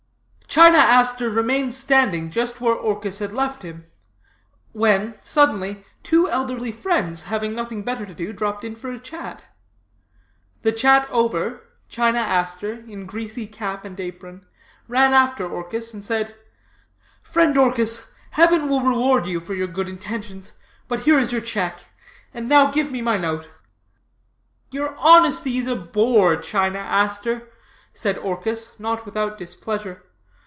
[0.53, 3.85] "China Aster remained standing just where Orchis had left him;
[4.73, 9.45] when, suddenly, two elderly friends, having nothing better to do, dropped in for a chat.
[10.63, 14.45] The chat over, China Aster, in greasy cap and apron,
[14.89, 16.35] ran after Orchis, and said:
[17.23, 20.51] 'Friend Orchis, heaven will reward you for your good intentions,
[20.89, 21.79] but here is your check,
[22.33, 23.47] and now give me my note.'
[24.69, 27.47] "'Your honesty is a bore, China Aster,'
[27.93, 30.03] said Orchis, not without displeasure.